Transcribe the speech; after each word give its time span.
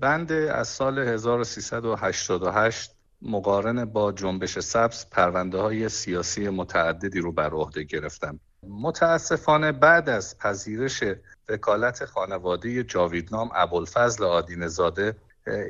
بند 0.00 0.32
از 0.32 0.68
سال 0.68 0.98
1388 0.98 2.90
مقارن 3.22 3.84
با 3.84 4.12
جنبش 4.12 4.58
سبز 4.58 5.06
پرونده 5.10 5.58
های 5.58 5.88
سیاسی 5.88 6.48
متعددی 6.48 7.20
رو 7.20 7.32
بر 7.32 7.50
عهده 7.50 7.82
گرفتم. 7.82 8.40
متاسفانه 8.62 9.72
بعد 9.72 10.08
از 10.08 10.38
پذیرش 10.38 11.04
وکالت 11.48 12.04
خانواده 12.04 12.82
جاویدنام 12.82 13.50
ابوالفضل 13.54 14.24
آدین 14.24 14.66
زاده 14.66 15.16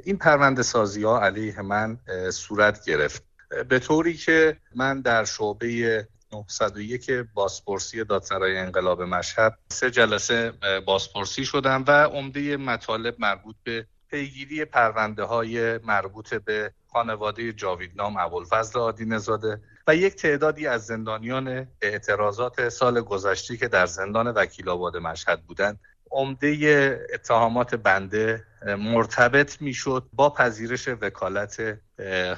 این 0.04 0.16
پرونده 0.16 0.62
سازی 0.62 1.02
ها 1.02 1.20
علیه 1.20 1.62
من 1.62 1.98
صورت 2.32 2.84
گرفت. 2.84 3.22
به 3.68 3.78
طوری 3.78 4.14
که 4.14 4.56
من 4.74 5.00
در 5.00 5.24
شعبه 5.24 6.08
901 6.32 7.10
بازپرسی 7.34 8.04
دادسرای 8.04 8.58
انقلاب 8.58 9.02
مشهد 9.02 9.58
سه 9.68 9.90
جلسه 9.90 10.52
بازپرسی 10.86 11.44
شدم 11.44 11.84
و 11.86 11.90
عمده 11.90 12.56
مطالب 12.56 13.16
مربوط 13.18 13.56
به 13.64 13.86
پیگیری 14.10 14.64
پرونده 14.64 15.22
های 15.24 15.78
مربوط 15.78 16.34
به 16.34 16.72
خانواده 16.92 17.52
جاویدنام 17.52 18.16
ابوالفضل 18.16 18.80
آدین 18.80 19.18
زاده 19.18 19.60
و 19.86 19.96
یک 19.96 20.14
تعدادی 20.14 20.66
از 20.66 20.86
زندانیان 20.86 21.66
اعتراضات 21.82 22.68
سال 22.68 23.00
گذشته 23.00 23.56
که 23.56 23.68
در 23.68 23.86
زندان 23.86 24.28
وکیل 24.28 24.68
آباد 24.68 24.96
مشهد 24.96 25.42
بودند 25.42 25.80
عمده 26.10 27.06
اتهامات 27.14 27.74
بنده 27.74 28.44
مرتبط 28.66 29.62
می‌شد 29.62 30.06
با 30.12 30.30
پذیرش 30.30 30.88
وکالت 30.88 31.78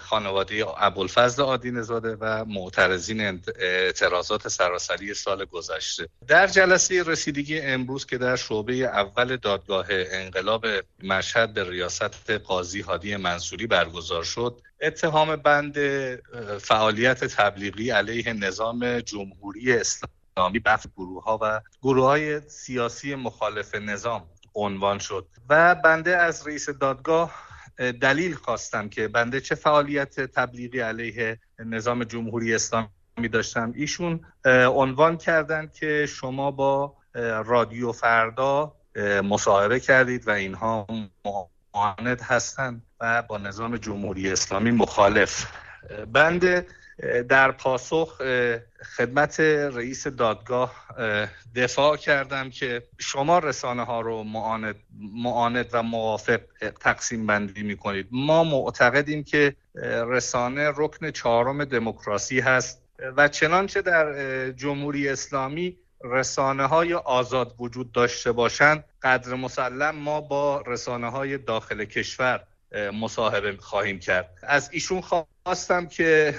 خانواده 0.01 0.65
ابوالفضل 0.79 1.43
آدین 1.43 1.83
زاده 1.83 2.17
و 2.21 2.45
معترضین 2.45 3.41
اعتراضات 3.59 4.49
سراسری 4.49 5.15
سال 5.15 5.45
گذشته. 5.45 6.09
در 6.29 6.47
جلسه 6.47 7.03
رسیدگی 7.03 7.61
امروز 7.61 8.07
که 8.07 8.19
در 8.19 8.37
شعبه 8.37 8.73
اول 8.75 9.37
دادگاه 9.37 9.87
انقلاب 9.91 10.67
مشهد 11.03 11.55
به 11.55 11.71
ریاست 11.71 12.31
قاضی 12.31 12.81
هادی 12.81 13.17
منصوری 13.17 13.67
برگزار 13.67 14.25
شد 14.25 14.61
اتهام 14.81 15.37
بند 15.37 15.79
فعالیت 16.59 17.25
تبلیغی 17.25 17.91
علیه 17.91 18.33
نظام 18.33 19.01
جمهوری 19.01 19.73
اسلامی 19.73 20.13
اسلامی 20.37 20.59
بخش 20.59 20.87
گروه 20.97 21.25
ها 21.25 21.39
و 21.43 21.61
گروه 21.83 22.07
های 22.07 22.41
سیاسی 22.41 23.15
مخالف 23.15 23.75
نظام 23.75 24.29
عنوان 24.55 24.99
شد. 24.99 25.27
و 25.49 25.75
بنده 25.75 26.17
از 26.17 26.47
رئیس 26.47 26.69
دادگاه 26.71 27.35
دلیل 28.01 28.35
خواستم 28.35 28.89
که 28.89 29.09
بنده 29.09 29.41
چه 29.41 29.55
فعالیت 29.55 30.21
تبلیغی 30.21 30.81
علیه 30.81 31.39
نظام 31.59 32.05
جمهوری 32.05 32.55
اسلامی 32.55 33.29
داشتم. 33.33 33.73
ایشون 33.77 34.21
عنوان 34.75 35.17
کردند 35.17 35.73
که 35.73 36.07
شما 36.07 36.51
با 36.51 36.97
رادیو 37.45 37.93
فردا 37.93 38.75
مصاحبه 39.25 39.81
کردید 39.81 40.29
و 40.29 40.31
اینها 40.31 40.87
معاند 41.75 42.21
هستند 42.21 42.83
و 43.01 43.23
با 43.23 43.39
نظام 43.39 43.77
جمهوری 43.77 44.33
اسلامی 44.33 44.71
مخالف. 44.71 45.47
بنده 46.13 46.67
در 47.29 47.51
پاسخ 47.53 48.23
خدمت 48.97 49.41
رئیس 49.41 50.07
دادگاه 50.07 50.87
دفاع 51.57 51.97
کردم 51.97 52.51
که 52.51 52.83
شما 52.99 53.39
رسانه 53.39 53.85
ها 53.85 54.01
رو 54.01 54.23
معاند, 54.23 54.77
معاند 55.15 55.69
و 55.73 55.83
موافق 55.83 56.41
تقسیم 56.81 57.27
بندی 57.27 57.63
می 57.63 57.77
کنید 57.77 58.09
ما 58.11 58.45
معتقدیم 58.45 59.25
که 59.25 59.57
رسانه 60.07 60.73
رکن 60.77 61.11
چهارم 61.11 61.65
دموکراسی 61.65 62.41
هست 62.41 62.83
و 63.17 63.29
چنانچه 63.29 63.83
در 63.83 64.51
جمهوری 64.51 65.09
اسلامی 65.09 65.77
رسانه 66.05 66.67
های 66.67 66.95
آزاد 66.95 67.55
وجود 67.59 67.93
داشته 67.93 68.33
باشند 68.33 68.85
قدر 69.03 69.35
مسلم 69.35 69.97
ما 69.97 70.21
با 70.21 70.65
رسانه 70.67 71.11
های 71.11 71.39
داخل 71.39 71.85
کشور 71.85 72.45
مصاحبه 72.93 73.57
خواهیم 73.57 73.99
کرد. 73.99 74.31
از 74.43 74.69
ایشون 74.73 75.01
خواستم 75.01 75.87
که 75.87 76.35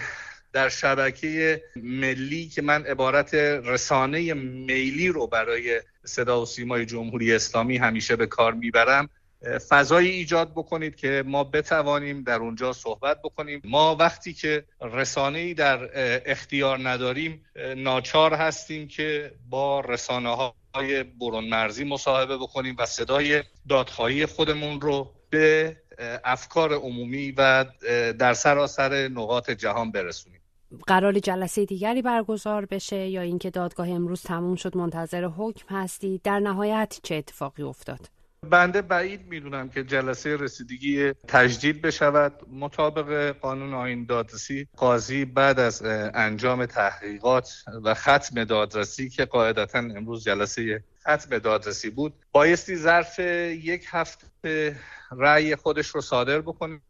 در 0.54 0.70
شبکه 0.70 1.64
ملی 1.76 2.48
که 2.48 2.62
من 2.62 2.86
عبارت 2.86 3.34
رسانه 3.34 4.34
میلی 4.34 5.08
رو 5.08 5.28
برای 5.28 5.82
صدا 6.06 6.42
و 6.42 6.46
سیمای 6.46 6.86
جمهوری 6.86 7.34
اسلامی 7.34 7.78
همیشه 7.78 8.16
به 8.16 8.28
کار 8.28 8.54
می‌برم 8.54 9.10
فضایی 9.70 10.10
ایجاد 10.10 10.52
بکنید 10.52 10.96
که 10.96 11.24
ما 11.26 11.44
بتوانیم 11.44 12.24
در 12.24 12.36
اونجا 12.36 12.74
صحبت 12.74 13.22
بکنیم. 13.22 13.62
ما 13.64 13.96
وقتی 13.96 14.34
که 14.34 14.64
رسانه 14.82 15.40
ای 15.40 15.54
در 15.54 15.90
اختیار 16.32 16.90
نداریم 16.90 17.46
ناچار 17.78 18.34
هستیم 18.34 18.88
که 18.88 19.32
با 19.50 19.80
رسانه 19.80 20.52
های 20.74 21.04
برون 21.04 21.44
مرزی 21.50 21.84
مصاحبه 21.84 22.38
بکنیم 22.38 22.76
و 22.80 22.86
صدای 22.86 23.44
دادخواهی 23.70 24.26
خودمون 24.26 24.82
رو 24.82 25.14
به 25.30 25.78
افکار 26.24 26.74
عمومی 26.74 27.32
و 27.32 27.66
در 28.20 28.34
سراسر 28.34 29.08
نقاط 29.08 29.52
جهان 29.52 29.92
برسونیم. 29.92 30.33
قرار 30.88 31.20
جلسه 31.20 31.66
دیگری 31.66 32.02
برگزار 32.02 32.66
بشه 32.66 33.08
یا 33.08 33.22
اینکه 33.22 33.50
دادگاه 33.50 33.90
امروز 33.90 34.22
تموم 34.22 34.56
شد 34.56 34.78
منتظر 34.78 35.26
حکم 35.26 35.76
هستی. 35.76 36.22
در 36.24 36.40
نهایت 36.40 37.00
چه 37.04 37.16
اتفاقی 37.16 37.64
افتاد؟ 37.64 38.10
بنده 38.50 38.82
بعید 38.82 39.28
می‌دونم 39.28 39.70
که 39.70 39.84
جلسه 39.84 40.38
رسیدگی 40.38 41.12
تجدید 41.28 41.82
بشود. 41.82 42.34
مطابق 42.52 43.36
قانون 43.42 43.74
آین 43.74 44.06
دادرسی 44.06 44.68
قاضی 44.78 45.26
بعد 45.26 45.60
از 45.60 45.82
انجام 46.14 46.66
تحقیقات 46.66 47.64
و 47.84 47.94
ختم 47.94 48.44
دادرسی 48.44 49.10
که 49.10 49.26
قاعدتا 49.26 49.80
امروز 49.80 50.24
جلسه 50.24 50.84
ختم 51.02 51.38
دادرسی 51.38 51.90
بود 51.90 52.14
بایستی 52.32 52.76
ظرف 52.76 53.20
یک 53.20 53.86
هفته 53.88 54.76
رأی 55.12 55.56
خودش 55.56 55.88
رو 55.88 56.02
صادر 56.02 56.42
بکنه. 56.42 56.82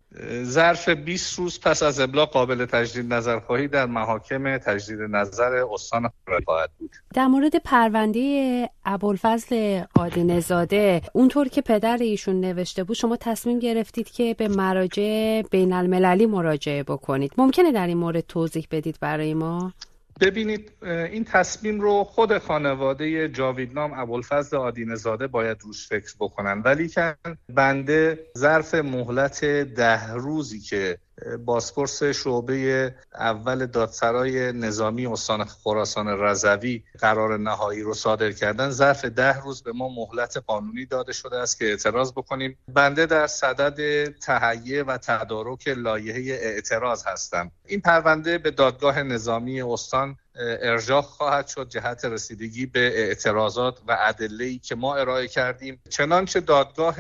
ظرف 0.44 0.90
20 0.90 1.40
روز 1.40 1.60
پس 1.60 1.84
از 1.84 2.00
ابلاغ 2.00 2.30
قابل 2.30 2.66
تجدید 2.66 3.14
نظرخواهی 3.14 3.68
در 3.68 3.86
محاکم 3.86 4.58
تجدید 4.58 5.02
نظر 5.02 5.66
استان 5.72 6.10
خواهد 6.46 6.70
بود. 6.80 6.92
در 7.14 7.28
مورد 7.28 7.56
پرونده 7.56 8.70
ابوالفضل 8.86 9.82
قادی 9.94 10.42
زاده 10.42 11.02
اونطور 11.14 11.48
که 11.48 11.62
پدر 11.62 11.98
ایشون 11.98 12.42
نوشته 12.42 12.84
بود 12.84 12.96
شما 12.96 13.18
تصمیم 13.18 13.60
گرفتید 13.60 14.12
که 14.12 14.36
به 14.38 14.48
مراجع 14.48 15.42
بین 15.42 15.74
المللی 15.74 16.26
مراجعه 16.26 16.84
بکنید. 16.84 17.34
ممکنه 17.38 17.72
در 17.72 17.88
این 17.88 17.98
مورد 17.98 18.20
توضیح 18.20 18.68
بدید 18.72 18.98
برای 19.02 19.34
ما؟ 19.34 19.74
ببینید 20.22 20.72
این 20.84 21.24
تصمیم 21.24 21.82
رو 21.82 22.04
خود 22.04 22.38
خانواده 22.38 23.30
جاویدنام 23.30 23.94
ابوالفضل 23.94 24.58
آدین 24.58 24.96
زاده 24.96 25.28
باید 25.28 25.62
روش 25.62 25.88
فکر 25.88 26.16
بکنن. 26.20 26.62
ولی 26.62 26.88
که 26.88 27.16
بنده 27.50 28.20
ظرف 28.38 28.76
مهلت 28.76 29.46
ده 29.46 30.14
روزی 30.14 30.60
که 30.60 30.98
بازپرس 31.46 32.04
شعبه 32.04 32.96
اول 33.16 33.66
دادسرای 33.66 34.52
نظامی 34.52 35.08
استان 35.08 35.46
خراسان 35.46 36.08
رضوی 36.08 36.84
قرار 37.00 37.38
نهایی 37.38 37.82
رو 37.82 37.94
صادر 37.94 38.32
کردن. 38.32 38.70
ظرف 38.70 39.06
ده 39.06 39.40
روز 39.40 39.64
به 39.64 39.72
ما 39.72 39.90
مهلت 39.90 40.38
قانونی 40.38 40.86
داده 40.86 41.14
شده 41.14 41.38
است 41.38 41.60
که 41.60 41.66
اعتراض 41.66 42.12
بکنیم. 42.12 42.58
بنده 42.68 43.06
در 43.06 43.28
صدد 43.28 44.10
تهیه 44.10 44.84
و 44.84 44.98
تدارک 44.98 45.68
لایحه 45.68 46.34
اعتراض 46.34 47.04
هستم. 47.06 47.52
این 47.66 47.82
پرونده 47.82 48.38
به 48.38 48.52
دادگاه 48.52 49.04
نظامی 49.04 49.62
استان 49.62 50.18
ارجاع 50.36 51.02
خواهد 51.02 51.48
شد. 51.48 51.70
جهت 51.70 52.06
رسیدگی 52.06 52.66
به 52.66 52.80
اعتراضات 52.80 53.80
و 53.88 53.98
ادله 54.00 54.58
که 54.58 54.76
ما 54.76 54.96
ارائه 54.96 55.28
کردیم. 55.28 55.82
چنانچه 55.90 56.40
دادگاه 56.40 56.96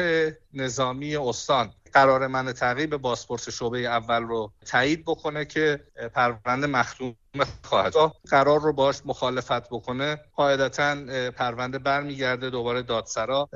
نظامی 0.53 1.16
استان 1.16 1.73
قرار 1.94 2.28
من 2.28 2.52
تعقیب 2.52 2.98
بازپرس 2.98 3.50
شعبه 3.50 3.78
اول 3.80 4.24
رو 4.24 4.52
تایید 4.66 5.06
بکنه 5.06 5.46
که 5.46 5.80
پرونده 6.14 6.68
مختوم 6.68 7.16
خواهد. 7.64 7.94
قرار 8.30 8.62
رو 8.62 8.74
باش 8.74 9.02
مخالفت 9.06 9.70
بکنه. 9.70 10.18
قاعدتا 10.36 10.96
پرونده 11.38 11.80
برمیگرده 11.80 12.50
دوباره 12.50 12.82
دادسرا 12.82 13.50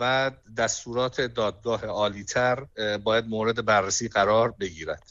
و 0.00 0.30
دستورات 0.56 1.20
دادگاه 1.20 1.86
عالیتر 1.86 2.66
باید 3.04 3.28
مورد 3.28 3.64
بررسی 3.64 4.08
قرار 4.08 4.54
بگیرد. 4.60 5.02